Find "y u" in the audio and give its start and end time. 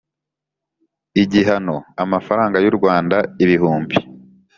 2.63-2.73